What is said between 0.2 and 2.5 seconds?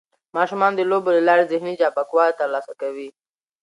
ماشومان د لوبو له لارې ذهني چابکوالی